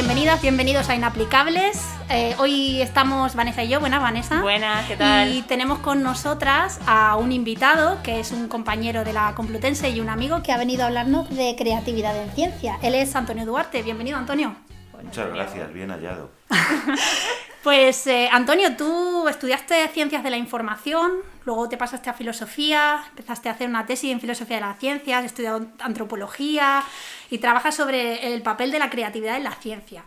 [0.00, 1.78] bienvenidas, bienvenidos a Inaplicables.
[2.08, 3.80] Eh, hoy estamos Vanessa y yo.
[3.80, 4.40] Buenas, Vanessa.
[4.40, 5.30] Buenas, ¿qué tal?
[5.30, 10.00] Y tenemos con nosotras a un invitado que es un compañero de la Complutense y
[10.00, 12.78] un amigo que ha venido a hablarnos de creatividad en ciencia.
[12.80, 13.82] Él es Antonio Duarte.
[13.82, 14.56] Bienvenido, Antonio.
[15.02, 16.30] Muchas gracias, bien hallado.
[17.62, 21.12] Pues eh, Antonio, tú estudiaste ciencias de la información,
[21.44, 25.18] luego te pasaste a filosofía, empezaste a hacer una tesis en filosofía de la ciencia,
[25.18, 26.82] has estudiado antropología
[27.28, 30.04] y trabajas sobre el papel de la creatividad en la ciencia.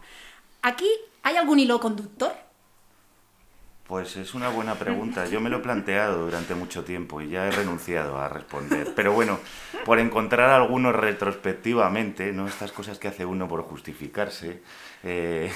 [0.63, 0.89] ¿Aquí
[1.21, 2.33] hay algún hilo conductor?
[3.85, 5.27] Pues es una buena pregunta.
[5.27, 8.93] Yo me lo he planteado durante mucho tiempo y ya he renunciado a responder.
[8.95, 9.39] Pero bueno,
[9.85, 12.47] por encontrar algunos retrospectivamente, ¿no?
[12.47, 14.63] Estas cosas que hace uno por justificarse,
[15.03, 15.51] eh,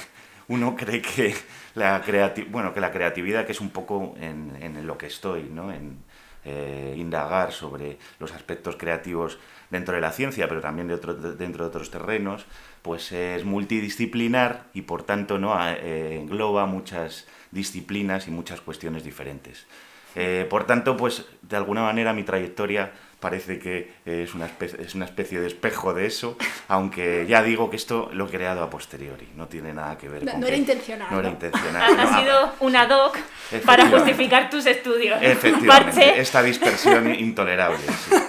[0.47, 1.35] uno cree que
[1.75, 2.03] la,
[2.49, 5.71] bueno, que la creatividad, que es un poco en, lo que estoy, ¿no?
[5.71, 5.97] en
[6.45, 9.37] eh, indagar sobre los aspectos creativos
[9.69, 10.95] dentro de la ciencia, pero también de
[11.35, 12.45] dentro de otros terrenos,
[12.81, 15.57] pues es multidisciplinar y por tanto ¿no?
[15.61, 19.67] Eh, engloba muchas disciplinas y muchas cuestiones diferentes.
[20.15, 24.93] Eh, por tanto, pues de alguna manera mi trayectoria parece que es una, especie, es
[24.93, 26.37] una especie de espejo de eso,
[26.67, 30.23] aunque ya digo que esto lo he creado a posteriori, no tiene nada que ver
[30.23, 30.41] no, con...
[30.41, 31.07] No era intencional.
[31.09, 31.99] No, era intencional.
[31.99, 33.17] Ha, sido una doc
[33.65, 35.17] para justificar tus estudios.
[35.21, 37.79] Efectivamente, esta dispersión intolerable.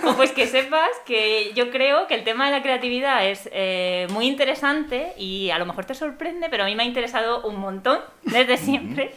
[0.07, 4.07] O pues que sepas que yo creo que el tema de la creatividad es eh,
[4.11, 7.61] muy interesante y a lo mejor te sorprende, pero a mí me ha interesado un
[7.61, 9.13] montón desde siempre.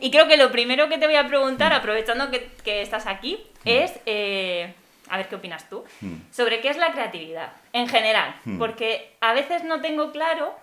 [0.00, 3.38] Y creo que lo primero que te voy a preguntar, aprovechando que, que estás aquí,
[3.66, 3.92] es...
[4.06, 4.72] Eh,
[5.10, 6.14] a ver qué opinas tú, hmm.
[6.30, 8.34] sobre qué es la creatividad en general.
[8.44, 8.58] Hmm.
[8.58, 10.54] Porque a veces no tengo claro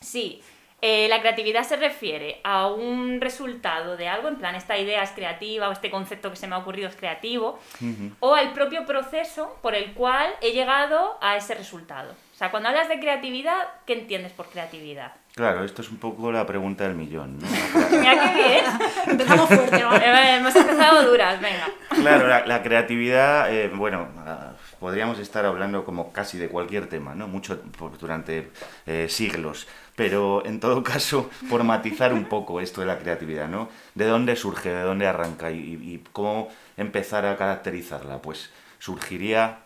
[0.00, 0.42] si
[0.80, 5.10] eh, la creatividad se refiere a un resultado de algo, en plan, esta idea es
[5.10, 8.08] creativa o este concepto que se me ha ocurrido es creativo, hmm.
[8.20, 12.14] o al propio proceso por el cual he llegado a ese resultado.
[12.38, 15.10] O sea, cuando hablas de creatividad, ¿qué entiendes por creatividad?
[15.34, 17.36] Claro, esto es un poco la pregunta del millón.
[17.36, 17.48] ¿no?
[17.90, 18.64] Mira qué bien.
[19.08, 20.36] Empezamos fuerte, ¿vale?
[20.36, 21.66] Hemos empezado duras, venga.
[21.96, 27.26] Claro, la, creatividad, eh, bueno, ah, podríamos estar hablando como casi de cualquier tema, ¿no?
[27.26, 27.60] Mucho
[27.98, 28.52] durante
[28.86, 29.66] eh, siglos.
[29.96, 33.68] Pero en todo caso, por matizar un poco esto de la creatividad, ¿no?
[33.96, 38.22] ¿De dónde surge, de dónde arranca y, y cómo empezar a caracterizarla?
[38.22, 39.58] Pues surgiría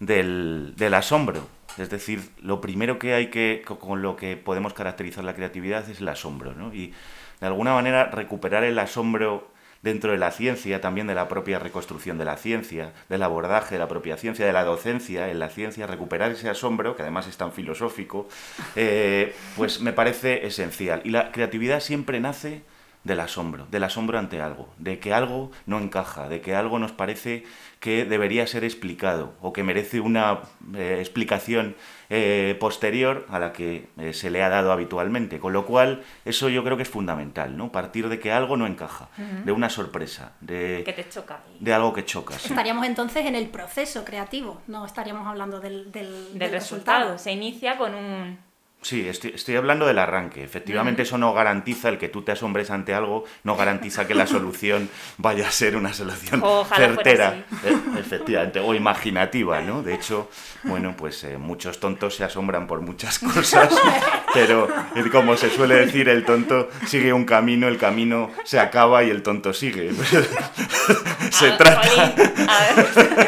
[0.00, 1.46] del, asombro,
[1.78, 6.00] es decir, lo primero que hay que, con lo que podemos caracterizar la creatividad es
[6.00, 6.72] el asombro, ¿no?
[6.74, 6.92] Y
[7.40, 9.50] de alguna manera recuperar el asombro
[9.82, 13.78] dentro de la ciencia, también de la propia reconstrucción de la ciencia, del abordaje de
[13.78, 17.36] la propia ciencia, de la docencia en la ciencia, recuperar ese asombro, que además es
[17.36, 18.28] tan filosófico,
[18.74, 21.02] eh, pues me parece esencial.
[21.04, 22.62] Y la creatividad siempre nace
[23.06, 26.90] del asombro, del asombro ante algo, de que algo no encaja, de que algo nos
[26.90, 27.44] parece
[27.78, 30.40] que debería ser explicado o que merece una
[30.74, 31.76] eh, explicación
[32.10, 35.38] eh, posterior a la que eh, se le ha dado habitualmente.
[35.38, 37.70] Con lo cual, eso yo creo que es fundamental, ¿no?
[37.70, 39.08] Partir de que algo no encaja,
[39.44, 41.40] de una sorpresa, de, que te choca.
[41.60, 42.34] de algo que choca.
[42.34, 47.18] Estaríamos entonces en el proceso creativo, no estaríamos hablando del, del, resultado.
[47.18, 48.38] Se inicia con un,
[48.82, 50.44] Sí, estoy, hablando del arranque.
[50.44, 54.26] Efectivamente, eso no garantiza el que tú te asombres ante algo, no garantiza que la
[54.28, 54.88] solución
[55.18, 56.40] vaya a ser una solución
[56.74, 59.82] certera, eh, efectivamente, o imaginativa, ¿no?
[59.82, 60.30] De hecho,
[60.62, 63.74] bueno, pues eh, muchos tontos se asombran por muchas cosas,
[64.32, 64.68] pero
[65.10, 69.22] como se suele decir, el tonto sigue un camino, el camino se acaba y el
[69.22, 69.90] tonto sigue.
[71.30, 72.14] se trata.
[72.48, 73.25] A ver,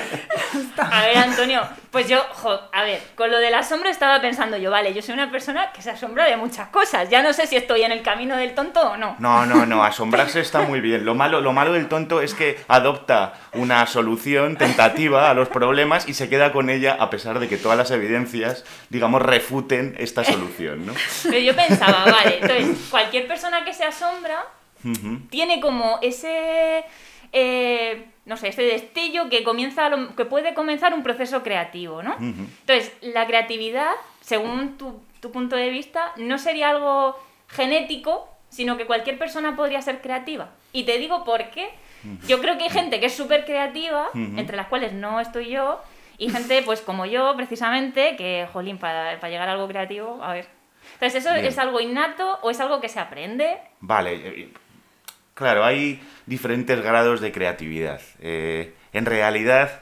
[1.39, 1.63] Antonio,
[1.93, 2.21] pues yo,
[2.73, 5.83] a ver, con lo del asombro estaba pensando yo, vale, yo soy una persona que
[5.83, 7.09] se asombra de muchas cosas.
[7.11, 9.15] Ya no sé si estoy en el camino del tonto o no.
[9.21, 11.05] No, no, no, asombrarse está muy bien.
[11.05, 16.09] Lo malo, lo malo del tonto es que adopta una solución tentativa a los problemas
[16.09, 20.25] y se queda con ella a pesar de que todas las evidencias, digamos, refuten esta
[20.25, 20.95] solución, ¿no?
[21.23, 24.45] Pero yo pensaba, vale, entonces, cualquier persona que se asombra
[25.31, 26.85] tiene como ese...
[27.33, 32.15] Eh, no sé, este destello que, comienza, que puede comenzar un proceso creativo, ¿no?
[32.21, 33.91] Entonces, la creatividad,
[34.21, 35.01] según tu,
[35.33, 40.51] punto de vista, no sería algo genético, sino que cualquier persona podría ser creativa.
[40.73, 41.71] Y te digo por qué.
[42.27, 45.81] Yo creo que hay gente que es súper creativa, entre las cuales no estoy yo,
[46.19, 50.47] y gente, pues como yo, precisamente, que, jolín, para, llegar a algo creativo, a ver.
[50.95, 53.59] Entonces, ¿eso es algo innato o es algo que se aprende?
[53.81, 54.53] Vale, eh,
[55.39, 58.01] Claro, hay diferentes grados de creatividad.
[58.21, 59.81] Eh, en realidad,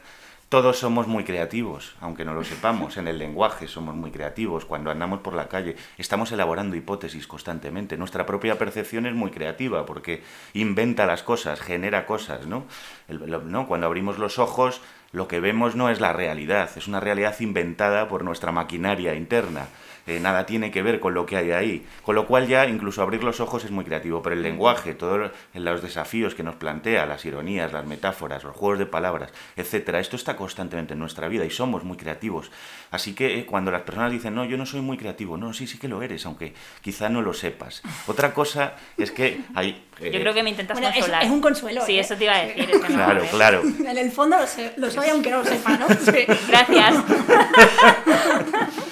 [0.49, 2.95] todos somos muy creativos, aunque no lo sepamos.
[2.95, 4.63] En el lenguaje somos muy creativos.
[4.63, 7.97] Cuando andamos por la calle, estamos elaborando hipótesis constantemente.
[7.97, 10.23] Nuestra propia percepción es muy creativa porque
[10.53, 12.65] inventa las cosas, genera cosas, ¿no?
[13.09, 13.67] ¿no?
[13.67, 18.07] Cuando abrimos los ojos, lo que vemos no es la realidad, es una realidad inventada
[18.07, 19.67] por nuestra maquinaria interna.
[20.07, 21.85] Eh, nada tiene que ver con lo que hay ahí.
[22.01, 25.31] Con lo cual ya incluso abrir los ojos es muy creativo, pero el lenguaje, todos
[25.53, 30.15] los desafíos que nos plantea, las ironías, las metáforas, los juegos de palabras, etcétera, esto
[30.15, 32.51] está constantemente en nuestra vida y somos muy creativos.
[32.89, 35.67] Así que eh, cuando las personas dicen, no, yo no soy muy creativo, no, sí,
[35.67, 37.81] sí que lo eres, aunque quizá no lo sepas.
[38.07, 39.83] Otra cosa es que hay...
[39.99, 41.23] yo creo que me intentas bueno, consolar.
[41.23, 41.85] Es, un consuelo.
[41.85, 41.99] Sí, ¿eh?
[41.99, 42.71] eso te iba a decir.
[42.85, 43.61] claro, claro.
[43.61, 45.87] En el fondo lo, sé, lo soy, aunque no lo sepa, ¿no?
[45.89, 46.25] Sí.
[46.47, 46.95] Gracias.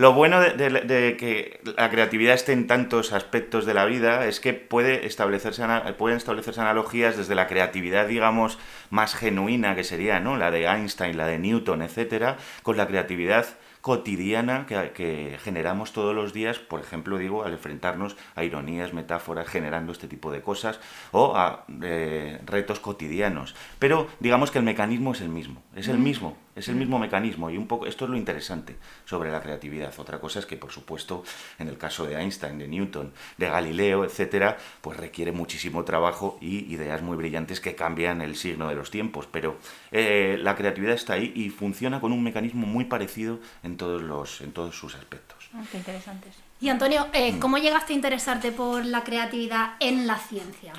[0.00, 4.54] Lo bueno de, que la creatividad esté en tantos aspectos de la vida es que
[4.54, 5.62] puede establecerse,
[5.98, 8.58] pueden establecerse analogías desde la creatividad, digamos,
[8.88, 10.38] más genuina, que sería ¿no?
[10.38, 13.44] la de Einstein, la de Newton, etcétera, con la creatividad
[13.82, 19.92] cotidiana que, generamos todos los días, por ejemplo, digo, al enfrentarnos a ironías, metáforas, generando
[19.92, 20.80] este tipo de cosas,
[21.12, 23.54] o a eh, retos cotidianos.
[23.78, 27.50] Pero digamos que el mecanismo es el mismo, es el mismo, es el mismo mecanismo,
[27.50, 29.92] y un poco, esto es lo interesante sobre la creatividad.
[29.98, 31.24] Otra cosa es que, por supuesto,
[31.58, 36.72] en el caso de Einstein, de Newton, de Galileo, etcétera, pues requiere muchísimo trabajo y
[36.72, 39.26] ideas muy brillantes que cambian el signo de los tiempos.
[39.30, 39.58] Pero
[39.90, 44.40] eh, la creatividad está ahí y funciona con un mecanismo muy parecido en todos, los,
[44.40, 45.50] en todos sus aspectos.
[45.54, 46.36] Ah, qué interesantes.
[46.60, 50.72] Y Antonio, eh, ¿cómo llegaste a interesarte por la creatividad en la ciencia?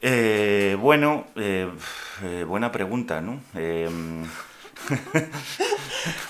[0.00, 1.68] Eh, bueno, eh,
[2.46, 3.40] buena pregunta, ¿no?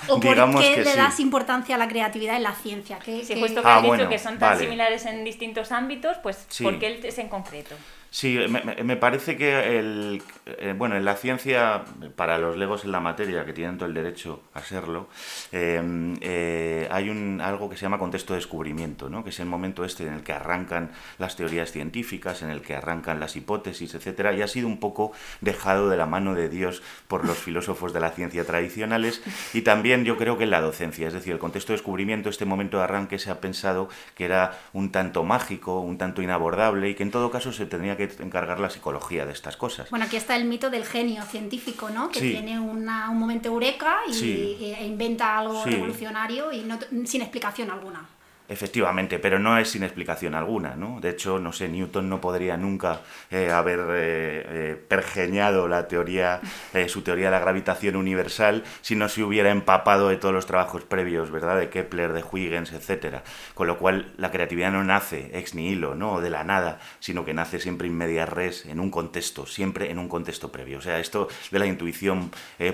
[0.09, 2.99] ¿O por qué le das importancia a la creatividad en la ciencia?
[2.99, 6.47] ¿Qué, sí, puesto que ah, has dicho que son tan similares en distintos ámbitos, pues
[6.63, 7.75] ¿por qué es en concreto?
[8.11, 11.85] Sí, me, parece que el, eh, bueno, en la ciencia,
[12.17, 15.09] para los legos en la materia, que tienen todo el derecho a serlo,
[15.53, 19.25] em, eh, hay un, algo que se llama contexto de descubrimiento, ¿no?
[19.25, 22.75] que es el momento este en el que arrancan las teorías científicas, en el que
[22.75, 25.13] arrancan las hipótesis, etcétera, y ha sido un poco
[25.43, 29.23] dejado de la mano de Dios por los filósofos de la ciencia tradicionales
[29.53, 32.45] y también yo creo que en la docencia, es decir, el contexto de descubrimiento, este
[32.45, 36.95] momento de arranque se ha pensado que era un tanto mágico, un tanto inabordable y
[36.95, 39.91] que en todo caso se tendría que encargar la psicología de estas cosas.
[39.91, 42.11] Bueno, aquí está el mito del genio científico, ¿no?
[42.11, 42.85] Que tiene un
[43.15, 46.67] momento eureka y, e inventa algo revolucionario y
[47.07, 48.18] sin explicación alguna.
[48.51, 51.01] Efectivamente, pero no es sin explicación alguna, ¿no?
[51.01, 56.41] De hecho, no sé, Newton no podría nunca eh, haber eh, eh, pergeñado la teoría,
[56.87, 60.85] su teoría de la gravitación universal si no se hubiera empapado de todos los trabajos
[60.85, 61.59] previos, ¿verdad?
[61.59, 63.23] De Kepler, de Huygens, etcétera.
[63.55, 66.23] Con lo cual, la creatividad no nace ex nihilo, ¿no?
[66.23, 69.99] de la nada, sino que nace siempre in media res, en un contexto, siempre en
[69.99, 70.79] un contexto previo.
[70.79, 72.31] O sea, esto de la intuición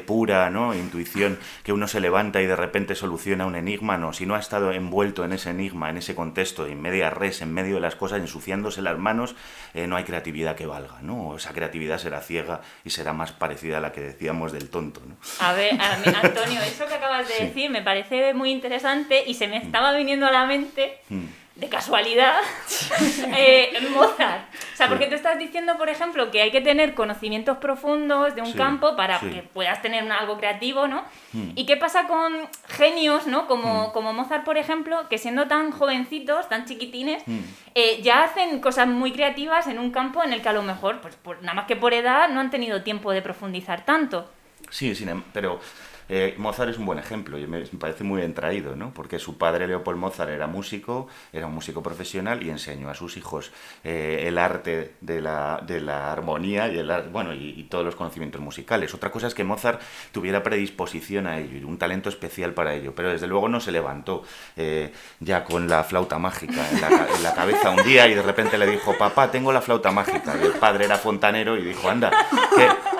[0.07, 0.73] pura, ¿no?
[0.73, 4.13] Intuición que uno se levanta y de repente soluciona un enigma, no.
[4.13, 7.53] Si no ha estado envuelto en ese enigma, en ese contexto, en media res, en
[7.53, 9.35] medio de las cosas, ensuciándose las manos,
[9.75, 11.37] eh, no hay creatividad que valga, ¿no?
[11.37, 15.17] Esa creatividad será ciega y será más parecida a la que decíamos del tonto, ¿no?
[15.41, 19.57] A ver, Antonio, eso que acabas de decir me parece muy interesante y se me
[19.57, 21.01] estaba viniendo a la mente...
[21.09, 22.41] Mm de casualidad,
[23.37, 24.43] eh, Mozart.
[24.73, 28.43] O sea, porque tú estás diciendo, por ejemplo, que hay que tener conocimientos profundos de
[28.43, 31.05] un campo para que puedas tener algo creativo, ¿no?
[31.33, 31.51] Hmm.
[31.55, 32.35] ¿Y qué pasa con
[32.67, 33.47] genios, ¿no?
[33.47, 33.93] Como, hmm.
[33.93, 37.39] como Mozart, por ejemplo, que siendo tan jovencitos, tan chiquitines, hmm.
[37.77, 41.01] eh, ya hacen cosas muy creativas en un campo en el que a lo mejor,
[41.01, 44.29] pues por, nada más que por edad, no han tenido tiempo de profundizar tanto.
[44.71, 45.61] Sí, sí, em, pero
[46.09, 48.93] eh, Mozart es un buen ejemplo me, parece muy bien traído, ¿no?
[48.93, 53.17] porque su padre Leopold Mozart era músico, era un músico profesional y enseñó a sus
[53.17, 57.97] hijos eh, el arte de la, de la, armonía y, el, bueno, y, todos los
[57.97, 58.93] conocimientos musicales.
[58.95, 59.81] Otra cosa es que Mozart
[60.13, 63.73] tuviera predisposición a ello y un talento especial para ello, pero desde luego no se
[63.73, 64.23] levantó
[64.57, 66.81] eh, ya con la flauta mágica en
[67.23, 70.37] la, cabeza un día y de repente le dijo, papá, tengo la flauta mágica.
[70.41, 72.11] Y el padre era fontanero y dijo, anda,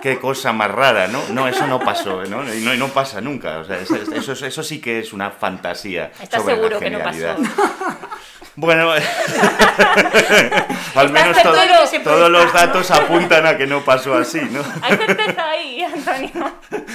[0.03, 1.21] qué, cosa más rara, ¿no?
[1.31, 2.43] No, eso no pasó, ¿no?
[2.43, 3.59] No, no pasa nunca.
[3.59, 6.13] O sea, eso, eso, sí que es una fantasía.
[6.23, 7.37] ¿Estás sobre seguro que no pasó?
[8.57, 8.93] Bueno,
[10.95, 11.37] al menos
[12.05, 14.63] todos los datos apuntan a que no pasó así, ¿no?
[14.81, 16.53] Hay certeza ahí, Antonio.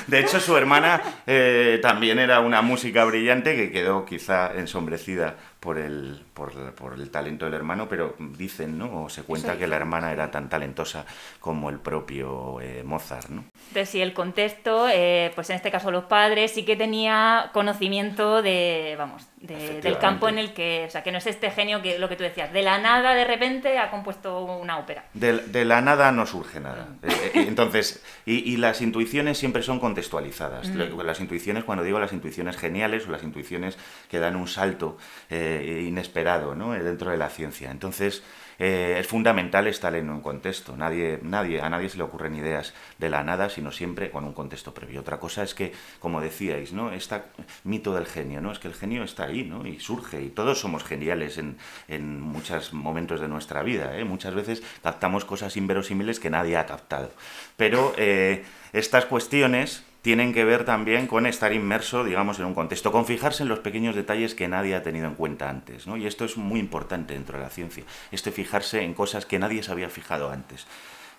[0.08, 5.78] De hecho, su hermana eh, también era una música brillante que quedó quizá ensombrecida por
[5.78, 9.04] el, por, por, el talento del hermano, pero dicen, ¿no?
[9.04, 11.06] O se cuenta que la hermana era tan talentosa
[11.42, 13.44] como el propio eh, Mozart, ¿no?
[13.70, 18.42] Entonces, sí, el contexto, eh, pues en este caso los padres, sí que tenía conocimiento
[18.42, 22.00] de, vamos, del campo en el que, o sea, que no es este genio que
[22.00, 25.06] lo que tú decías, de la nada de repente ha compuesto una ópera.
[25.14, 26.88] De, la nada no surge nada.
[27.04, 27.08] Ah.
[27.08, 30.70] Eh, entonces, y, las intuiciones siempre son contextualizadas.
[30.70, 31.00] Mm.
[31.02, 33.78] Las intuiciones, cuando digo las intuiciones geniales o las intuiciones
[34.10, 34.98] que dan un salto,
[35.30, 36.76] eh, inesperado ¿no?
[36.76, 37.72] Eh, dentro de la ciencia.
[37.72, 38.24] Entonces,
[38.60, 40.76] eh, es fundamental estar en un contexto.
[40.78, 44.34] Nadie, nadie, a nadie se le ocurren ideas de la nada, sino siempre con un
[44.34, 45.02] contexto previo.
[45.02, 46.92] Otra cosa es que, como decíais, ¿no?
[46.92, 47.22] Este
[47.64, 48.52] mito del genio, ¿no?
[48.52, 49.66] Es que el genio está ahí, ¿no?
[49.66, 54.04] Y surge, y todos somos geniales en, en muchos momentos de nuestra vida, ¿eh?
[54.04, 57.12] Muchas veces captamos cosas inverosímiles que nadie ha captado.
[57.58, 62.92] Pero eh, estas cuestiones tienen que ver también con estar inmerso, digamos, en un contexto,
[62.92, 65.98] con fijarse en los pequeños detalles que nadie ha tenido en cuenta antes, ¿no?
[65.98, 69.62] Y esto es muy importante dentro de la ciencia, este fijarse en cosas que nadie
[69.62, 70.66] se había fijado antes.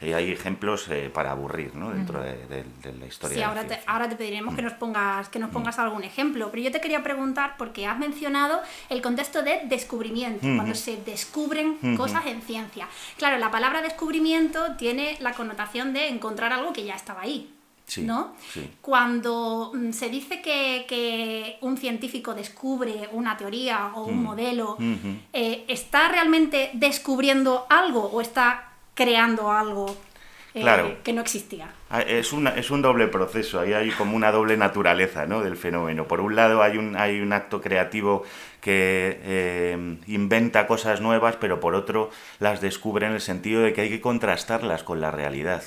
[0.00, 1.90] Hay ejemplos eh, para aburrir ¿no?
[1.90, 2.64] dentro de,
[2.98, 3.34] la historia.
[3.34, 6.50] Sí, de ahora, te, ahora te pediremos que nos pongas, que nos pongas algún ejemplo.
[6.50, 11.76] Pero yo te quería preguntar, porque has mencionado el contexto de descubrimiento, cuando se descubren
[11.96, 12.88] cosas en ciencia.
[13.18, 17.54] Claro, la palabra descubrimiento tiene la connotación de encontrar algo que ya estaba ahí.
[17.98, 18.34] ¿No?
[18.80, 24.22] Cuando mm, se dice que, un científico descubre una teoría o un mm.
[24.22, 24.76] modelo,
[25.32, 29.96] eh, ¿está realmente descubriendo algo o está creando algo
[30.54, 31.72] eh, que no existía?
[31.90, 35.42] Ah, es, una, es un doble proceso, ahí hay como una doble naturaleza ¿no?
[35.42, 36.06] del fenómeno.
[36.06, 38.24] Por un lado hay un, hay un acto creativo
[38.60, 43.82] que eh, inventa cosas nuevas, pero por otro las descubre en el sentido de que
[43.82, 45.62] hay que contrastarlas con la realidad.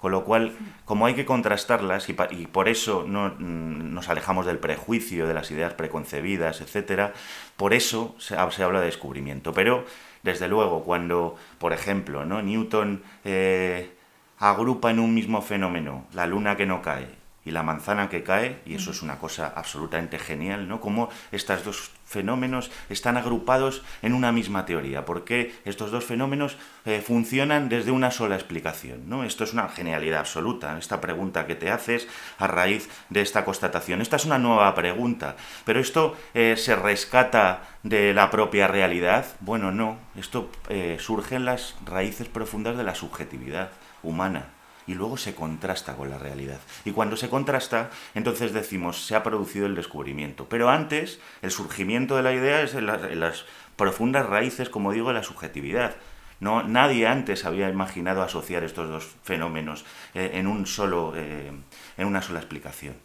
[0.00, 2.14] Con lo cual, como hay que contrastarlas y,
[2.46, 7.12] por eso no, mm, nos alejamos del prejuicio, de las ideas preconcebidas, etc.,
[7.56, 9.52] por eso se, habla de descubrimiento.
[9.52, 9.84] Pero,
[10.22, 12.40] desde luego, cuando, por ejemplo, ¿no?
[12.40, 13.90] Newton eh,
[14.38, 18.60] agrupa en un mismo fenómeno la luna que no cae y la manzana que cae,
[18.66, 20.80] y eso es una cosa absolutamente genial, ¿no?
[20.80, 27.00] Como estos dos fenómenos están agrupados en una misma teoría, porque estos dos fenómenos eh,
[27.00, 29.24] funcionan desde una sola explicación, ¿no?
[29.24, 34.02] Esto es una genialidad absoluta, esta pregunta que te haces a raíz de esta constatación.
[34.02, 39.24] Esta es una nueva pregunta, pero esto eh, se rescata de la propia realidad.
[39.40, 43.70] Bueno, no, esto eh, surge en las raíces profundas de la subjetividad
[44.02, 44.59] humana
[44.90, 46.58] y luego se contrasta con la realidad.
[46.84, 50.48] Y cuando se contrasta, entonces decimos, se ha producido el descubrimiento.
[50.48, 53.44] Pero antes, el surgimiento de la idea es en, las
[53.76, 55.94] profundas raíces, como digo, de la subjetividad.
[56.40, 61.52] No, nadie antes había imaginado asociar estos dos fenómenos eh, en, un solo, eh,
[61.96, 62.96] en una sola explicación.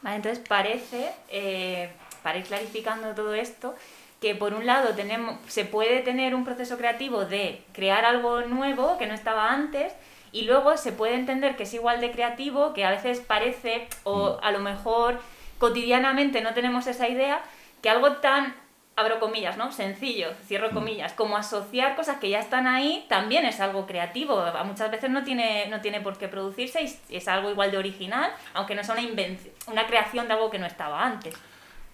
[0.00, 1.90] Vale, entonces parece, eh,
[2.22, 3.74] para ir clarificando todo esto,
[4.22, 8.96] que por un lado tenemos, se puede tener un proceso creativo de crear algo nuevo
[8.96, 9.92] que no estaba antes,
[10.32, 14.34] y luego se puede entender que es igual de creativo, que a veces parece, o
[14.34, 14.44] mm.
[14.44, 15.20] a lo mejor
[15.58, 17.42] cotidianamente no tenemos esa idea,
[17.82, 18.54] que algo tan,
[18.96, 19.72] abro comillas, ¿no?
[19.72, 20.74] Sencillo, cierro mm.
[20.74, 24.42] comillas, como asociar cosas que ya están ahí, también es algo creativo.
[24.64, 28.30] Muchas veces no tiene, no tiene por qué producirse y es algo igual de original,
[28.54, 31.34] aunque no sea una, invención, una creación de algo que no estaba antes.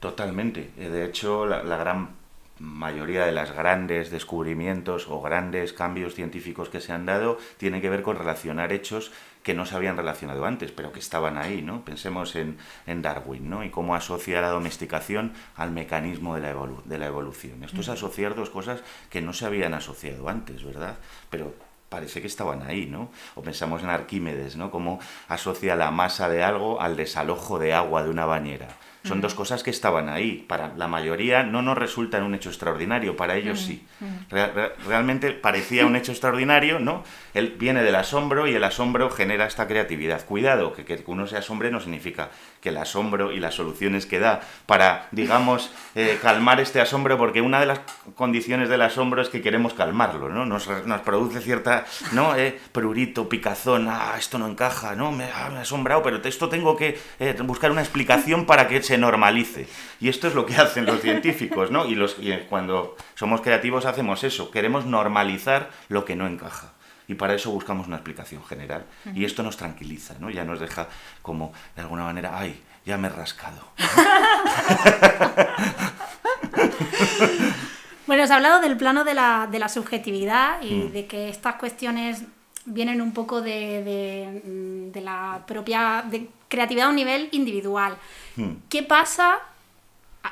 [0.00, 0.70] Totalmente.
[0.78, 2.25] Eh, de hecho, la, la gran
[2.58, 7.90] mayoría de los grandes descubrimientos o grandes cambios científicos que se han dado tienen que
[7.90, 11.84] ver con relacionar hechos que no se habían relacionado antes, pero que estaban ahí, ¿no?
[11.84, 13.62] Pensemos en, Darwin, ¿no?
[13.62, 17.62] Y cómo asocia la domesticación al mecanismo de la, de la evolución.
[17.62, 20.96] Esto es asociar dos cosas que no se habían asociado antes, ¿verdad?
[21.30, 21.54] Pero
[21.88, 23.10] parece que estaban ahí, ¿no?
[23.36, 24.72] O pensamos en Arquímedes, ¿no?
[24.72, 24.98] Cómo
[25.28, 28.68] asocia la masa de algo al desalojo de agua de una bañera.
[29.06, 30.44] Son dos cosas que estaban ahí.
[30.46, 33.82] Para la mayoría no nos resulta un hecho extraordinario, para ellos sí.
[34.30, 37.04] Realmente parecía un hecho extraordinario, ¿no?
[37.35, 40.25] Él viene del asombro y el asombro genera esta creatividad.
[40.25, 42.30] Cuidado, que, que uno se asombre no significa
[42.61, 47.40] que el asombro y las soluciones que da para, digamos, eh, calmar este asombro, porque
[47.40, 47.80] una de las
[48.14, 50.47] condiciones del asombro es que queremos calmarlo, ¿no?
[50.47, 52.35] Nos, nos produce cierta, ¿no?
[52.35, 55.12] Eh, prurito, picazón, ah, esto no encaja, ¿no?
[55.12, 59.68] Me, ah, asombrado, pero esto tengo que eh, buscar una explicación para que se normalice.
[60.00, 61.87] Y esto es lo que hacen los científicos, ¿no?
[61.87, 66.73] Y, los, y cuando somos creativos hacemos eso, queremos normalizar lo que no encaja
[67.08, 68.85] y para eso buscamos una explicación general.
[69.14, 70.28] Y esto nos tranquiliza, ¿no?
[70.30, 70.88] Ya nos deja
[71.23, 73.62] como, de alguna manera, ay, ya me he rascado.
[78.06, 80.92] bueno, os he hablado del plano de la, de la subjetividad y mm.
[80.92, 82.23] de que estas cuestiones
[82.64, 86.04] vienen un poco de, de, de la propia
[86.49, 87.96] creatividad a un nivel individual.
[88.35, 88.54] Mm.
[88.68, 89.38] ¿Qué pasa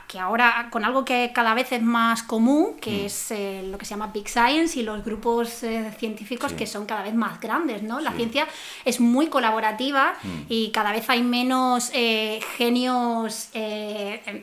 [0.06, 3.06] que ahora con algo que cada vez es más común, que mm.
[3.06, 6.86] es eh, lo que se llama Big Science y los grupos eh, científicos que son
[6.86, 8.00] cada vez más grandes, ¿no?
[8.00, 8.46] La ciencia
[8.84, 10.42] es muy colaborativa mm.
[10.48, 13.50] y cada vez hay menos eh, genios,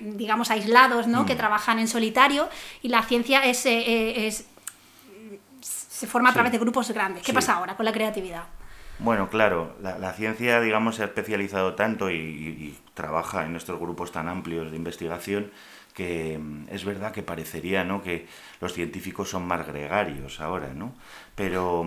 [0.01, 1.25] digamos, aislados, ¿no?
[1.25, 1.37] Que mm.
[1.37, 2.49] trabajan en solitario
[2.81, 3.59] y la ciencia es,
[5.61, 7.23] se forma a través de grupos grandes.
[7.23, 8.43] ¿Qué pasa ahora con la creatividad?
[9.03, 14.27] Bueno, claro, la, ciencia, digamos, se ha especializado tanto y, trabaja en estos grupos tan
[14.27, 15.51] amplios de investigación
[15.95, 16.39] que
[16.69, 18.03] es verdad que parecería ¿no?
[18.03, 18.27] que
[18.61, 20.93] los científicos son más gregarios ahora, ¿no?
[21.41, 21.83] Pero,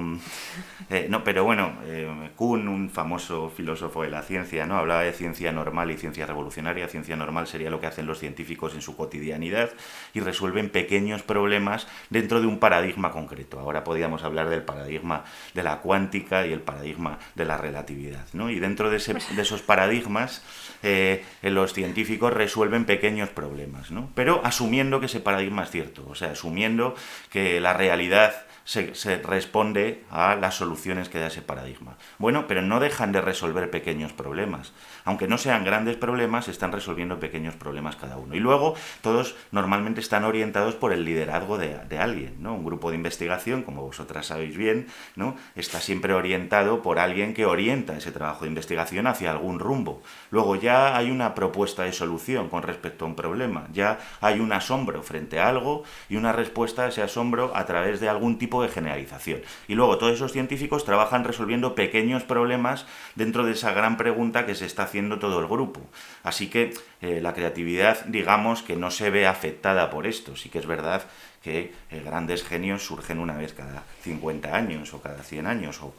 [0.91, 4.77] eh, no, pero bueno, eh, Kuhn, un famoso filósofo de la ciencia, ¿no?
[4.77, 6.89] hablaba de ciencia normal y ciencia revolucionaria.
[6.89, 9.71] Ciencia normal sería lo que hacen los científicos en su cotidianidad
[10.13, 13.61] y resuelven pequeños problemas dentro de un paradigma concreto.
[13.61, 15.23] Ahora podríamos hablar del paradigma
[15.55, 18.27] de la cuántica y el paradigma de la relatividad.
[18.33, 18.51] ¿no?
[18.51, 20.43] Y dentro de, de esos paradigmas,
[20.83, 24.11] eh, los científicos resuelven pequeños problemas, ¿no?
[24.17, 26.97] pero asumiendo que ese paradigma es cierto, o sea, asumiendo
[27.31, 28.35] que la realidad
[28.65, 31.97] se, responde a las soluciones que da ese paradigma.
[32.19, 34.73] Bueno, pero no dejan de resolver pequeños problemas.
[35.05, 38.35] Aunque no sean grandes problemas, están resolviendo pequeños problemas cada uno.
[38.35, 42.37] Y luego, todos normalmente están orientados por el liderazgo de, alguien.
[42.41, 42.55] ¿no?
[42.55, 45.37] Un grupo de investigación, como vosotras sabéis bien, ¿no?
[45.55, 50.03] está siempre orientado por alguien que orienta ese trabajo de investigación hacia algún rumbo.
[50.31, 53.69] Luego ya hay una propuesta de solución con respecto a un problema.
[53.73, 58.01] Ya hay un asombro frente a algo y una respuesta a ese asombro a través
[58.01, 59.43] de algún tipo de generalización.
[59.69, 64.55] Y luego todos esos científicos trabajan resolviendo pequeños problemas dentro de esa gran pregunta que
[64.55, 65.81] se está haciendo todo el grupo.
[66.23, 70.37] Así que eh, la creatividad, digamos que no se ve afectada por esto.
[70.37, 71.03] Sí que es verdad
[71.43, 75.93] que eh, grandes genios surgen una vez cada 50 años o cada 100 años o,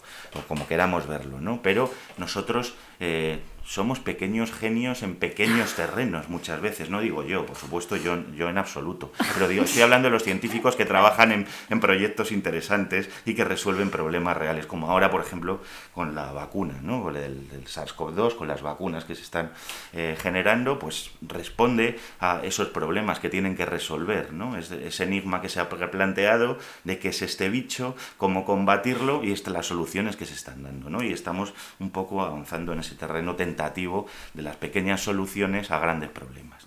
[0.47, 1.61] como queramos verlo, ¿no?
[1.61, 7.57] Pero nosotros eh, somos pequeños genios en pequeños terrenos muchas veces, no digo yo, por
[7.57, 11.47] supuesto yo, yo en absoluto, pero digo, estoy hablando de los científicos que trabajan en,
[11.69, 15.61] en proyectos interesantes y que resuelven problemas reales, como ahora, por ejemplo,
[15.93, 17.01] con la vacuna, ¿no?
[17.01, 19.51] Con el, SARS-CoV-2, con las vacunas que se están
[19.93, 24.55] eh, generando, pues responde a esos problemas que tienen que resolver, ¿no?
[24.57, 29.67] ese enigma que se ha planteado de qué es este bicho, cómo combatirlo y las
[29.67, 31.03] soluciones que se están dando, ¿no?
[31.03, 36.09] Y estamos un poco avanzando en ese terreno tentativo de las pequeñas soluciones a grandes
[36.09, 36.65] problemas.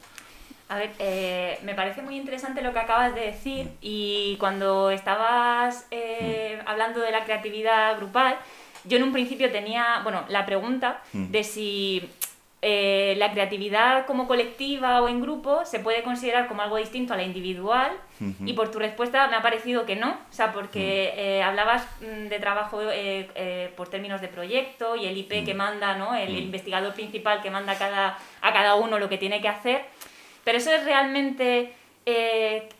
[0.69, 3.77] A ver, eh, me parece muy interesante lo que acabas de decir mm.
[3.81, 6.69] y cuando estabas eh, mm.
[6.69, 8.37] hablando de la creatividad grupal,
[8.85, 11.31] yo en un principio tenía, bueno, la pregunta mm.
[11.31, 12.11] de si
[12.61, 17.17] eh, la creatividad como colectiva o en grupo se puede considerar como algo distinto a
[17.17, 17.93] la individual
[18.45, 21.19] y por tu respuesta me ha parecido que no, o sea, porque mm.
[21.21, 25.57] eh, hablabas mm, de trabajo eh, por términos de proyecto y el IP que mm.
[25.57, 26.17] manda, ¿no?
[26.17, 29.85] el investigador principal que manda a cada, a cada uno lo que tiene que hacer,
[30.43, 31.75] pero eso es realmente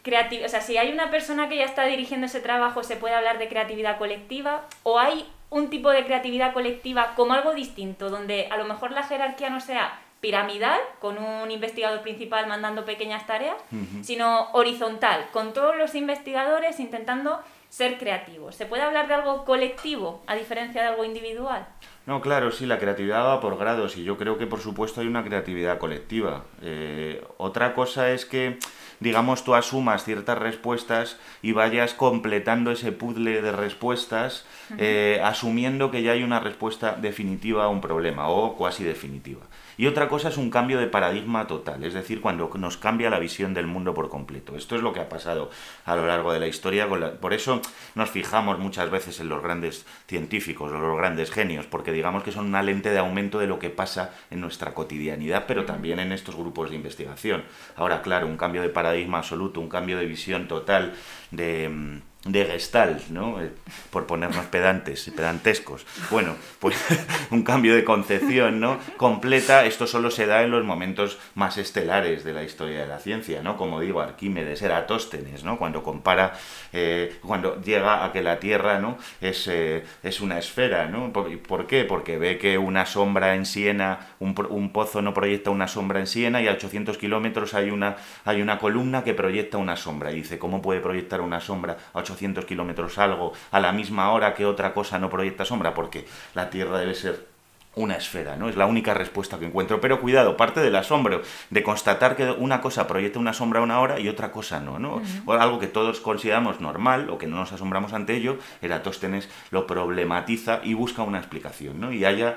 [0.03, 3.15] creativo, o sea, si hay una persona que ya está dirigiendo ese trabajo, ¿se puede
[3.15, 4.67] hablar de creatividad colectiva?
[4.83, 9.03] ¿O hay un tipo de creatividad colectiva como algo distinto, donde a lo mejor la
[9.03, 13.57] jerarquía no sea piramidal, con un investigador principal mandando pequeñas tareas,
[14.03, 18.57] sino horizontal, con todos los investigadores intentando ser creativos.
[18.57, 21.69] ¿Se puede hablar de algo colectivo a diferencia de algo individual?
[22.07, 25.07] No, claro, sí, la creatividad va por grados y yo creo que por supuesto hay
[25.07, 26.45] una creatividad colectiva.
[26.63, 28.59] Eh, otra cosa es que
[29.01, 34.45] digamos, tú asumas ciertas respuestas y vayas completando ese puzzle de respuestas,
[34.79, 39.43] eh, asumiendo que ya hay una respuesta definitiva a un problema o cuasi definitiva.
[39.79, 43.21] Y otra cosa es un cambio de paradigma total, es decir, cuando nos cambia la
[43.21, 44.57] visión del mundo por completo.
[44.57, 45.51] Esto es lo que ha pasado
[45.85, 46.89] a lo largo de la historia.
[47.21, 47.63] Por eso
[47.95, 52.47] nos fijamos muchas veces en los grandes científicos los grandes genios, porque digamos que son
[52.47, 56.35] una lente de aumento de lo que pasa en nuestra cotidianidad, pero también en estos
[56.35, 57.45] grupos de investigación.
[57.77, 60.95] Ahora, claro, un cambio de paradigma absoluto, un cambio de visión total
[61.31, 63.41] de mm, de Gestalt, ¿no?
[63.41, 63.51] Eh,
[63.91, 65.87] por ponernos pedantes, pedantescos.
[66.11, 66.77] Bueno, pues
[67.31, 68.79] un cambio de concepción, ¿no?
[68.97, 72.99] Completa, esto solo se da en los momentos más estelares de la historia de la
[72.99, 73.57] ciencia, ¿no?
[73.57, 75.59] Como digo, Arquímedes, Eratóstenes, ¿no?
[75.59, 76.33] Cuando compara,
[76.73, 78.99] eh, cuando llega a que la Tierra, ¿no?
[79.21, 81.13] Es, eh, es una esfera, ¿no?
[81.13, 81.85] ¿Por, qué?
[81.85, 86.09] Porque ve que una sombra en Siena, un, un, pozo no proyecta una sombra en
[86.09, 90.11] Siena y a 800 kilómetros hay una, hay una columna que proyecta una sombra.
[90.11, 94.35] Y dice, ¿cómo puede proyectar una sombra a 800 kilómetros algo a la misma hora
[94.35, 97.39] que otra cosa no proyecta sombra, porque la Tierra debe ser
[97.79, 98.49] una esfera, ¿no?
[98.49, 99.81] Es la única respuesta que encuentro.
[99.81, 104.01] Pero cuidado, parte del asombro de constatar que una cosa proyecta una sombra una hora
[104.01, 105.03] y otra cosa no, ¿no?
[105.27, 109.67] O algo que todos consideramos normal o que no nos asombramos ante ello, Eratóstenes lo
[109.67, 111.93] problematiza y busca una explicación, ¿no?
[111.93, 112.37] Y haya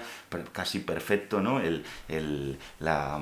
[0.51, 1.59] casi perfecto, ¿no?
[1.59, 3.19] El, el, la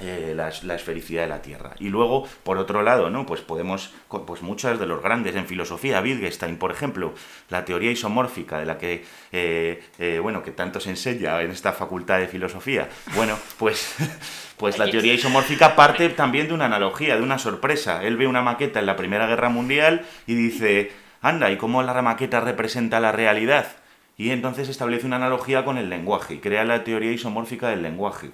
[0.00, 1.76] eh, la, esfericidad de la Tierra.
[1.78, 3.24] Y luego, por otro lado, ¿no?
[3.26, 3.94] pues podemos,
[4.26, 7.14] pues muchos de los grandes en filosofía, Wittgenstein, por ejemplo,
[7.48, 11.72] la teoría isomórfica de la que, eh, eh, bueno, que tanto se enseña en esta
[11.72, 13.94] facultad de filosofía, bueno, pues,
[14.56, 18.02] pues la teoría isomórfica parte también de una analogía, de una sorpresa.
[18.02, 22.02] Él ve una maqueta en la Primera Guerra Mundial y dice, anda, ¿y cómo la
[22.02, 23.66] maqueta representa la realidad?
[24.16, 28.30] Y entonces establece una analogía con el lenguaje y crea la teoría isomórfica del lenguaje.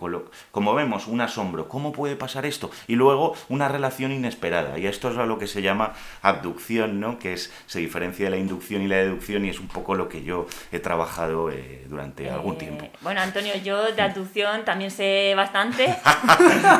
[0.50, 2.70] Como vemos, un asombro, ¿cómo puede pasar esto?
[2.86, 4.78] Y luego una relación inesperada.
[4.78, 7.18] Y esto es a lo que se llama abducción, ¿no?
[7.18, 10.08] que es, se diferencia de la inducción y la deducción y es un poco lo
[10.08, 12.86] que yo he trabajado eh, durante algún tiempo.
[13.00, 15.86] Bueno, Antonio, yo de abducción también sé bastante.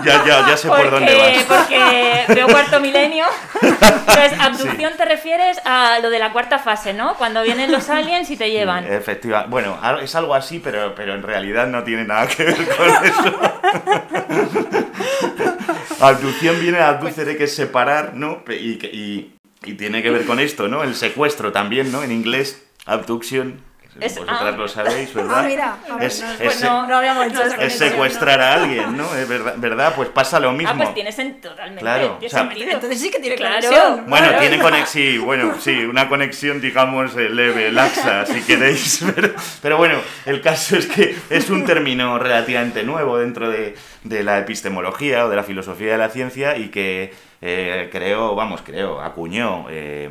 [0.04, 1.44] ya, ya, ya sé por dónde vas.
[1.44, 3.24] Porque veo cuarto milenio.
[3.62, 7.14] Entonces, abducción te refieres a lo de la cuarta fase, ¿no?
[7.14, 8.89] Cuando vienen los aliens y te llevan.
[8.90, 9.50] Efectivamente.
[9.50, 13.40] Bueno, es algo así, pero, pero en realidad no tiene nada que ver con eso.
[16.04, 18.42] Abducción viene a abducere, que es separar, ¿no?
[18.48, 20.82] Y, y, y tiene que ver con esto, ¿no?
[20.82, 22.02] El secuestro también, ¿no?
[22.02, 23.60] En inglés, abduction
[23.98, 24.50] es, Vosotras ah.
[24.52, 25.38] lo sabéis, ¿verdad?
[25.38, 29.14] Ah, mira, es, pues no, no, habíamos hecho Es secuestrar a alguien, ¿no?
[29.14, 30.72] Es verdad, verdad, pues pasa lo mismo.
[30.72, 33.56] Ah, pues tiene totalmente claro, o sea, Entonces sí que tiene claro.
[33.56, 34.04] conexión.
[34.08, 39.04] Bueno, tiene conexión, bueno, sí, una conexión, digamos, eh, leve, laxa, si queréis.
[39.14, 44.22] Pero, pero, bueno, el caso es que es un término relativamente nuevo dentro de, de
[44.22, 49.00] la epistemología o de la filosofía de la ciencia y que eh, creo, vamos, creo,
[49.00, 50.10] acuñó eh,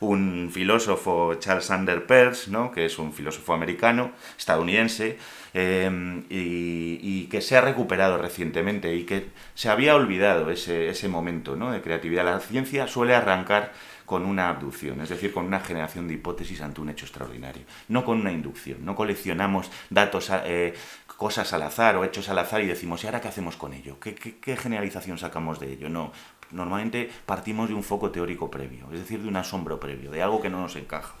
[0.00, 2.70] un filósofo, Charles Sander Peirce, ¿no?
[2.70, 5.18] que es un filósofo americano, estadounidense,
[5.54, 11.56] eh, y, que se ha recuperado recientemente y que se había olvidado ese, ese momento
[11.56, 11.72] ¿no?
[11.72, 12.24] de creatividad.
[12.24, 13.72] La ciencia suele arrancar
[14.04, 18.04] con una abducción, es decir, con una generación de hipótesis ante un hecho extraordinario, no
[18.04, 18.84] con una inducción.
[18.84, 20.74] No coleccionamos datos, eh,
[21.16, 23.98] cosas al azar o hechos al azar y decimos, ¿y ahora qué hacemos con ello?
[23.98, 25.88] ¿Qué, qué, qué generalización sacamos de ello?
[25.88, 26.12] No,
[26.50, 30.40] Normalmente partimos de un foco teórico previo, es decir, de un asombro previo, de algo
[30.40, 31.14] que no nos encaja.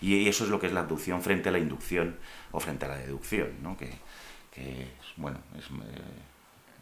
[0.00, 2.16] Y eso es lo que es la abducción frente a la inducción
[2.50, 3.76] o frente a la deducción, ¿no?
[3.76, 3.90] que,
[4.52, 5.66] que bueno, es...
[5.66, 6.02] Eh,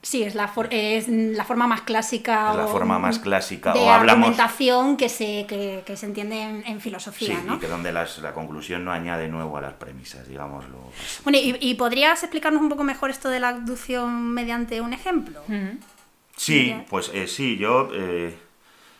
[0.00, 2.52] sí, es la, es la forma más clásica.
[2.52, 3.74] Es la forma más clásica.
[3.74, 7.36] De o hablamos, argumentación que se, que, que se entiende en, filosofía.
[7.36, 10.78] Sí, y que donde las, la conclusión no añade nuevo a las premisas, digámoslo.
[11.22, 15.42] Bueno, ¿y, y podrías explicarnos un poco mejor esto de la abducción mediante un ejemplo?
[16.40, 18.34] Sí, pues eh, sí, yo eh,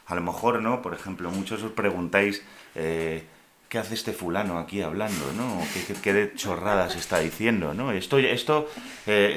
[0.07, 0.83] a lo mejor, ¿no?
[0.83, 3.25] Por ejemplo, muchos os preguntáis eh,
[3.71, 5.63] ¿qué hace este fulano aquí hablando, no?
[5.73, 7.93] ¿Qué, qué, de chorradas está diciendo, no?
[7.93, 8.69] Esto, esto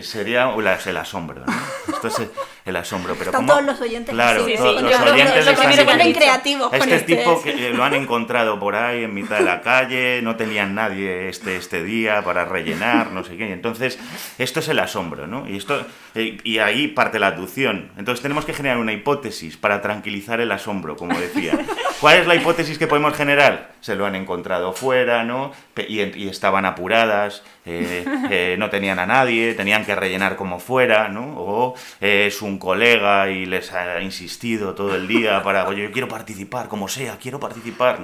[0.01, 1.53] sería el asombro, ¿no?
[1.93, 2.29] Esto es
[2.65, 4.11] el asombro, pero Están todos los oyentes.
[4.11, 8.75] Claro, sí, todos los oyentes están creativos Este, este tipo que lo han encontrado por
[8.75, 13.23] ahí en mitad de la calle, no tenían nadie este, este día para rellenar, no
[13.23, 13.53] sé qué.
[13.53, 13.99] Entonces,
[14.39, 15.47] esto es el asombro, ¿no?
[15.47, 17.91] Y esto eh, y ahí parte la aducción.
[17.97, 21.53] Entonces tenemos que generar una hipótesis para tranquilizar el asombro, como decía.
[22.01, 23.72] ¿Cuál es la hipótesis que podemos generar?
[23.83, 25.51] Se lo han encontrado fuera, ¿no?
[25.75, 31.33] Y, estaban apuradas, eh, eh, no tenían a nadie, tenían que rellenar como fuera, ¿no?
[31.37, 36.07] O es un colega y les ha insistido todo el día para, oye, yo quiero
[36.07, 37.99] participar, como sea, quiero participar.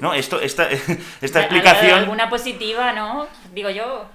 [0.00, 0.14] ¿No?
[0.14, 0.68] Esto, esta,
[1.20, 1.98] esta explicación...
[1.98, 3.26] Alguna positiva, ¿no?
[3.52, 4.06] Digo yo.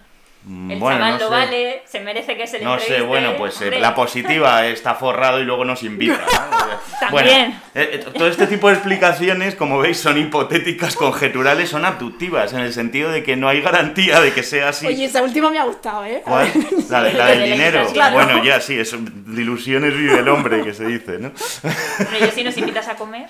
[0.49, 3.61] Mm, el bueno, chaval lo vale, se merece que se le No sé, bueno, pues
[3.61, 6.19] eh, la positiva está forrado y luego nos invita.
[6.99, 7.51] También.
[7.75, 12.61] Eh, eh, todo este tipo de explicaciones, como veis, son hipotéticas, conjeturales, son abductivas, en
[12.61, 14.87] el sentido de que no hay garantía de que sea así.
[14.87, 16.23] Oye, esa última me ha gustado, ¿eh?
[16.25, 16.51] ¿Cuál?
[16.89, 17.87] La, del dinero.
[18.11, 21.31] Bueno, ya sí, es, de ilusiones vive el hombre, que se dice, ¿no?
[21.61, 23.27] Pero yo si nos invitas a comer.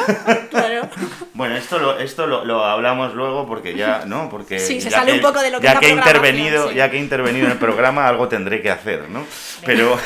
[0.50, 0.88] claro.
[1.34, 4.30] Bueno, esto lo, esto lo, hablamos luego porque ya, ¿no?
[4.30, 6.98] Porque sí, se sale un poco de lo que ya que he intervenido, ya que
[6.98, 9.24] he intervenido en el programa, algo tendré que hacer, ¿no?
[9.66, 9.98] Pero,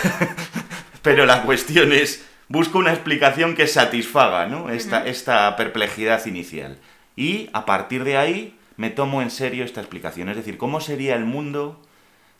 [1.03, 4.71] pero la cuestión es, busco una explicación que satisfaga, ¿no?
[4.71, 6.79] Esta, esta perplejidad inicial.
[7.17, 10.29] Y a partir de ahí me tomo en serio esta explicación.
[10.29, 11.83] Es decir, ¿cómo sería el mundo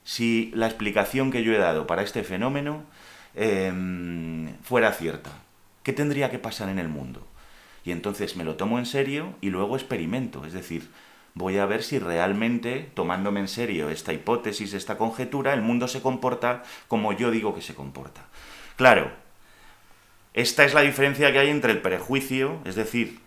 [0.05, 2.85] si la explicación que yo he dado para este fenómeno
[3.35, 5.31] em, fuera cierta?
[5.83, 7.27] ¿Qué tendría que pasar en el mundo?
[7.85, 10.45] Y entonces me lo tomo en serio y luego experimento.
[10.45, 10.91] Es decir,
[11.37, 16.01] voy a ver si realmente, tomándome en serio esta hipótesis, esta conjetura, el mundo se
[16.01, 18.23] comporta como yo digo que se comporta.
[18.77, 19.13] Claro,
[20.33, 23.21] esta es la diferencia que hay entre el prejuicio, es decir,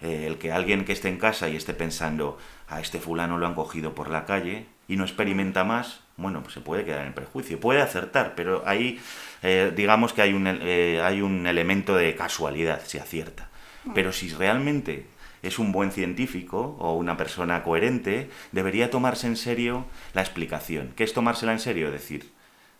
[0.00, 3.46] eh, el que alguien que esté en casa y esté pensando, a este fulano lo
[3.46, 7.08] han cogido por la calle y no experimenta más, bueno, pues se puede quedar en
[7.08, 9.00] el prejuicio, puede acertar, pero ahí
[9.42, 13.48] eh, digamos que hay un, eh, hay un elemento de casualidad, si acierta.
[13.94, 15.06] Pero si realmente
[15.42, 20.92] es un buen científico o una persona coherente, debería tomarse en serio la explicación.
[20.96, 21.90] ¿Qué es tomársela en serio?
[21.90, 22.32] Decir,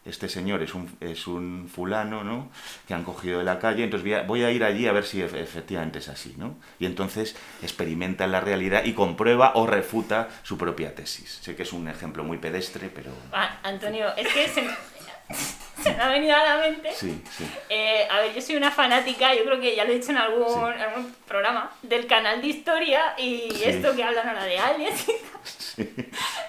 [0.04, 2.50] este señor es un, es un fulano, ¿no?
[2.86, 5.98] Que han cogido de la calle, entonces voy a, ir allí a ver si efectivamente
[5.98, 6.56] es así, ¿no?
[6.78, 11.38] Y entonces experimenta en la realidad y comprueba o refuta su propia tesis.
[11.42, 13.12] Sé que es un ejemplo muy pedestre, pero...
[13.32, 14.62] Ah, Antonio, es que se
[15.84, 16.90] me ha venido a la mente.
[16.94, 17.48] Sí, sí.
[17.68, 20.18] Eh, a ver, yo soy una fanática, yo creo que ya lo he dicho en
[20.18, 20.82] algún, Sí.
[20.82, 23.64] algún programa, del canal de historia y Sí.
[23.64, 25.04] esto que hablan ahora de aliens.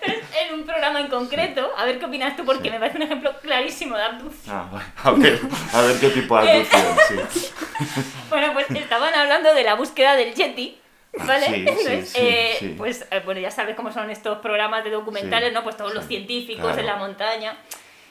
[0.09, 3.31] En un programa en concreto, a ver qué opinas tú, porque me parece un ejemplo
[3.41, 4.55] clarísimo de abducción.
[4.55, 5.39] Ah, bueno, a ver,
[5.73, 7.49] a ver qué tipo de abducción, sí.
[8.29, 10.79] Bueno, pues estaban hablando de la búsqueda del Yeti.
[11.13, 11.45] ¿Vale?
[11.47, 12.75] Sí, Entonces, sí, eh, sí.
[12.77, 15.63] pues eh, bueno, ya sabes cómo son estos programas de documentales, ¿no?
[15.63, 16.79] Pues todos los científicos claro.
[16.79, 17.57] en la montaña.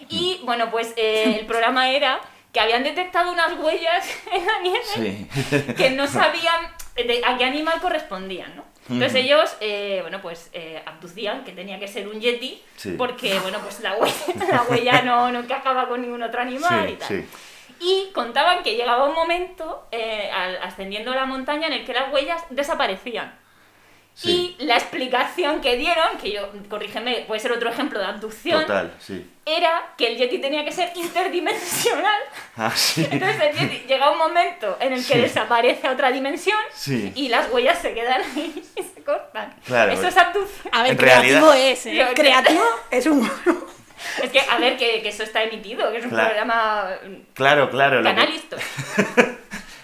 [0.09, 2.21] Y bueno, pues eh, el programa era
[2.53, 5.75] que habían detectado unas huellas en la nieve Sí.
[5.75, 8.65] que no sabían de a qué animal correspondían, ¿no?
[8.91, 12.95] Entonces ellos, eh, bueno, pues eh, abducían que tenía que ser un yeti, Sí.
[12.97, 14.15] porque, bueno, pues la huella,
[14.51, 17.25] la huella no, no encajaba con ningún otro animal y tal.
[17.81, 22.11] Y contaban que llegaba un momento, eh, al- ascendiendo la montaña, en el que las
[22.13, 23.39] huellas desaparecían.
[24.21, 24.57] Sí.
[24.59, 28.93] Y la explicación que dieron, que yo, corrígeme, puede ser otro ejemplo de abducción, Total,
[28.99, 29.25] sí.
[29.47, 32.21] era que el yeti tenía que ser interdimensional.
[32.57, 33.07] Ah, sí.
[33.09, 35.21] Entonces el yeti llega un momento en el que Sí.
[35.21, 37.13] desaparece a otra dimensión Sí.
[37.15, 39.55] y las huellas se quedan ahí y se cortan.
[39.65, 39.93] Claro.
[39.93, 40.75] Eso es abducción.
[40.75, 42.09] A ver, En creativo realidad- es, ¿eh?
[42.17, 43.31] Creativo es un...
[44.23, 46.29] Es que, a ver, que, que eso está emitido, que es un Claro.
[46.29, 46.89] programa
[47.35, 48.01] Claro, claro.
[48.01, 48.69] lo que- canal histórico.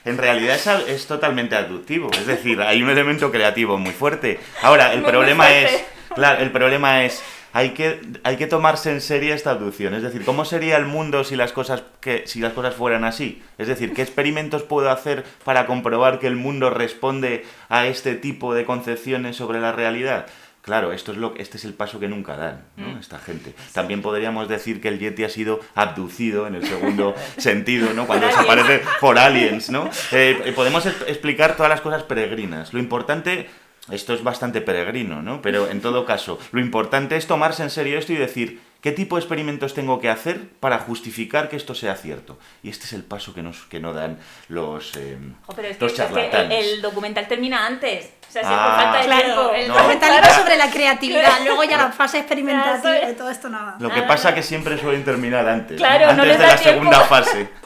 [0.04, 4.38] En realidad es, es totalmente abductivo, es decir, hay un elemento creativo muy fuerte.
[4.62, 7.22] Ahora, el Muy, problema es, claro, el problema es,
[7.54, 9.94] hay que, hay que tomarse en serio esta abducción.
[9.94, 13.42] Es decir, ¿cómo sería el mundo si las cosas que, si las cosas fueran así?
[13.58, 18.54] Es decir, ¿qué experimentos puedo hacer para comprobar que el mundo responde a este tipo
[18.54, 20.26] de concepciones sobre la realidad?
[20.64, 22.98] Claro, esto es lo, este es el paso que nunca dan, ¿no?
[22.98, 23.54] Esta gente.
[23.74, 28.06] También podríamos decir que el Yeti ha sido abducido en el segundo sentido, ¿no?
[28.06, 29.90] Cuando desaparece por aliens, ¿no?
[30.12, 32.72] Eh, eh, podemos explicar todas las cosas peregrinas.
[32.72, 33.50] Lo importante,
[33.90, 35.42] esto es bastante peregrino, ¿no?
[35.42, 39.16] Pero en todo caso, lo importante es tomarse en serio esto y decir, ¿qué tipo
[39.16, 42.38] de experimentos tengo que hacer para justificar que esto sea cierto?
[42.62, 44.18] Y este es el paso que, nos, que no dan
[44.48, 45.16] los, eh,
[45.46, 46.66] Jo, pero es que, los es que el, charlatanes.
[46.66, 48.10] el documental termina antes.
[48.28, 48.66] O sea, si Ah.
[48.66, 49.50] por falta de Claro, tiempo.
[49.54, 49.74] el No.
[49.74, 50.26] documental Claro.
[50.26, 53.76] iba sobre la creatividad, luego ya la fase experimentativa Claro, y todo esto nada.
[53.80, 55.86] Lo que pasa es que siempre suelen terminar antes, ¿no?
[55.86, 56.80] Claro, no antes les de la tiempo.
[56.82, 57.48] segunda fase.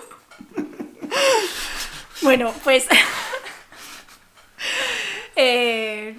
[2.22, 2.86] Bueno, pues...
[5.36, 6.16] eh,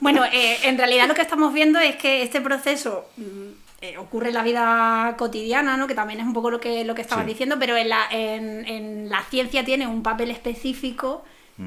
[0.00, 3.50] bueno, eh, en realidad lo que estamos viendo es que este proceso mm,
[3.90, 5.86] eh, ocurre en la vida cotidiana, ¿no?
[5.86, 7.30] que también es un poco lo que, lo que estabas Sí.
[7.32, 11.24] diciendo, pero en la, en, en la ciencia tiene un papel específico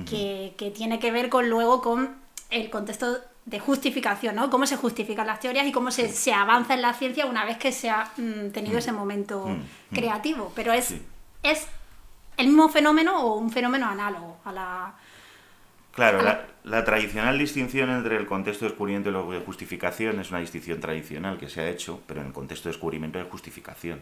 [0.09, 2.17] que, que tiene que ver con luego con
[2.49, 4.49] el contexto de justificación, ¿no?
[4.49, 7.57] Cómo se justifican las teorías y cómo se, se avanza en la ciencia una vez
[7.57, 9.95] que se ha mm, tenido ese momento Mm, mm.
[9.95, 10.51] creativo.
[10.55, 11.01] Pero es, Sí.
[11.43, 11.65] es
[12.35, 14.93] el mismo fenómeno o un fenómeno análogo a la...
[15.97, 16.21] Claro,
[16.63, 20.79] la, tradicional distinción entre el contexto de descubrimiento y la de justificación es una distinción
[20.79, 24.01] tradicional que se ha hecho, pero en el contexto de descubrimiento hay justificación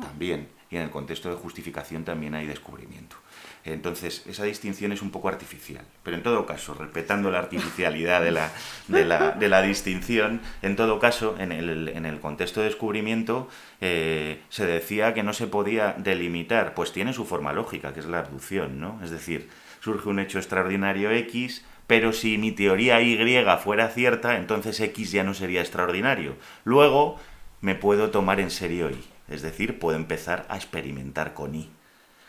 [0.00, 3.16] también, y en el contexto de justificación también hay descubrimiento.
[3.64, 8.30] Entonces, esa distinción es un poco artificial, pero en todo caso, respetando la artificialidad de
[9.04, 13.50] la, distinción, en todo caso, en el, en el contexto de descubrimiento
[13.82, 18.06] eh, se decía que no se podía delimitar, pues tiene su forma lógica, que es
[18.06, 18.98] la abducción, ¿no?
[19.04, 19.50] Es decir,
[19.86, 23.16] surge un hecho extraordinario X, pero si mi teoría Y
[23.62, 26.34] fuera cierta, entonces X ya no sería extraordinario.
[26.64, 27.20] Luego
[27.60, 31.70] me puedo tomar en serio Y, es decir, puedo empezar a experimentar con Y.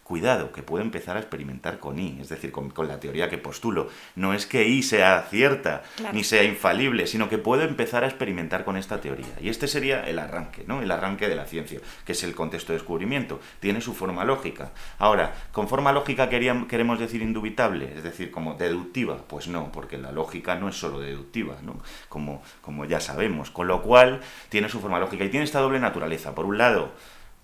[0.08, 3.38] Cuidado, que puedo empezar a experimentar con I, es decir, con, con la teoría que
[3.38, 3.90] postulo.
[4.16, 6.14] No es que I sea cierta Claro.
[6.16, 9.28] ni sea infalible, sino que puedo empezar a experimentar con esta teoría.
[9.42, 10.82] Y este sería el arranque, ¿no?
[10.82, 13.42] El arranque de la ciencia, que es el contexto de descubrimiento.
[13.60, 14.72] Tiene su forma lógica.
[14.98, 17.92] Ahora, ¿con forma lógica queremos decir indubitable?
[17.94, 19.18] Es decir, como deductiva.
[19.28, 21.82] Pues no, porque la lógica no es solo deductiva, ¿no?
[22.08, 23.52] Como, como ya sabemos.
[23.52, 26.34] Con lo cual, tiene su forma lógica y tiene esta doble naturaleza.
[26.34, 26.94] Por un lado,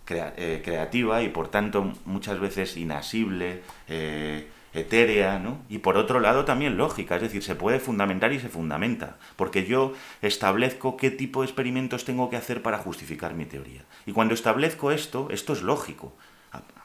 [0.10, 5.60] eh, creativa y por tanto muchas veces inasible, eh, etérea, ¿no?
[5.70, 9.66] Y por otro lado también lógica, es decir, se puede fundamentar y se fundamenta, porque
[9.66, 13.82] yo establezco qué tipo de experimentos tengo que hacer para justificar mi teoría.
[14.06, 16.13] Y cuando establezco esto, esto es lógico,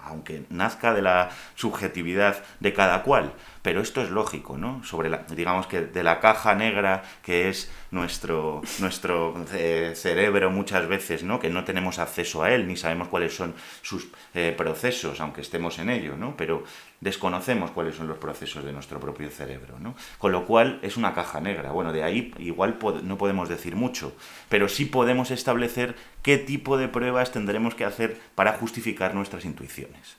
[0.00, 3.32] aunque nazca de la subjetividad de cada cual,
[3.62, 4.82] pero esto es lógico, ¿no?
[4.84, 10.88] Sobre la, digamos que de la caja negra que es nuestro, nuestro eh, cerebro muchas
[10.88, 11.38] veces, ¿no?
[11.38, 15.78] Que no tenemos acceso a él, ni sabemos cuáles son sus eh, procesos, aunque estemos
[15.78, 16.36] en ello, ¿no?
[16.36, 16.64] Pero
[17.00, 19.94] desconocemos cuáles son los procesos de nuestro propio cerebro, ¿no?
[20.18, 21.72] Con lo cual es una caja negra.
[21.72, 24.12] Bueno, de ahí igual no podemos decir mucho,
[24.48, 30.16] pero sí podemos establecer qué tipo de pruebas tendremos que hacer para justificar nuestras intuiciones.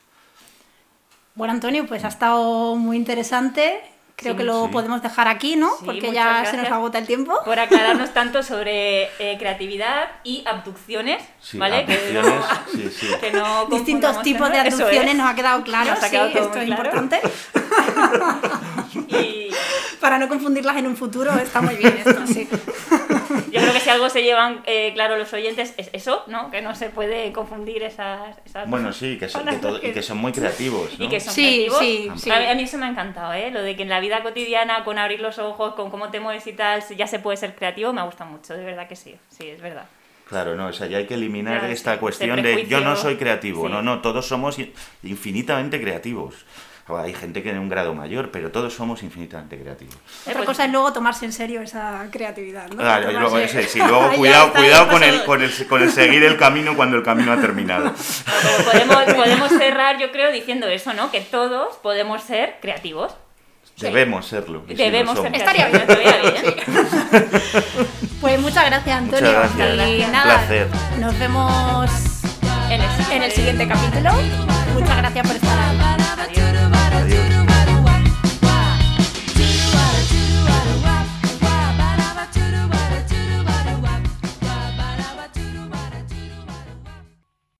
[1.36, 3.82] Bueno, Antonio, pues ha estado muy interesante.
[4.20, 4.72] Creo Sí, que lo sí.
[4.74, 5.70] podemos dejar aquí, ¿no?
[5.80, 7.34] Sí, Porque ya se nos agota el tiempo.
[7.46, 11.86] Por aclararnos tanto sobre eh, creatividad y abducciones, Sí, ¿vale?
[11.86, 13.08] Que abducciones, sí.
[13.22, 15.16] que no Distintos tipos de abducciones es.
[15.16, 16.84] nos ha quedado claro, Nos ha sí, quedado todo esto muy es claro.
[16.90, 17.22] importante.
[19.08, 19.50] Y
[20.00, 22.48] Para no confundirlas en un futuro está muy bien esto, sí.
[23.52, 26.50] yo creo que si algo se llevan eh, claro los oyentes es eso, ¿no?
[26.52, 29.00] Que no se puede confundir esas, esas Bueno, cosas.
[29.00, 31.06] sí, que son, que Palabras todo- y que son muy creativos, ¿no?
[31.06, 31.80] Y que son Sí, creativos.
[31.80, 32.32] sí, sí.
[32.32, 33.52] A, mí, eso me ha encantado, ¿eh?
[33.52, 36.48] Lo de que en la vida cotidiana, con abrir los ojos, con cómo te mueves
[36.48, 39.16] y tal, ya se puede ser creativo, me gusta mucho, de verdad que sí.
[39.30, 39.86] Sí, es verdad.
[40.30, 43.16] Claro, no, o sea, ya hay que eliminar esta sí, cuestión de yo no soy
[43.18, 43.66] creativo.
[43.66, 43.72] sí.
[43.74, 44.72] No, no, todos somos in-
[45.04, 46.36] infinitamente creativos.
[46.98, 49.96] Hay gente que en un grado mayor, pero todos somos infinitamente creativos.
[49.96, 52.84] Eh, Otra pues- cosa es luego tomarse en serio esa creatividad, ¿no?
[53.20, 56.38] Luego, ese, sí, luego cuidado, está, cuidado con el, con, el, con el seguir el
[56.38, 57.94] camino cuando el camino ha terminado.
[58.72, 61.12] Podemos, podemos cerrar, yo creo, diciendo eso, ¿no?
[61.12, 63.16] Que todos podemos ser creativos.
[63.78, 64.64] Debemos serlo.
[64.68, 65.34] y si no Debemos ser.
[65.36, 65.82] Estaría bien.
[65.82, 66.56] Estaría bien.
[68.20, 69.30] Pues muchas gracias, Antonio.
[69.32, 69.90] Muchas gracias.
[69.90, 70.68] Y Un nada, placer.
[71.00, 71.90] nos vemos
[72.70, 74.12] En el, en el siguiente capítulo.
[74.74, 75.69] Muchas gracias por estar ahí.
[76.20, 76.50] Adiós.
[77.02, 77.39] Adiós.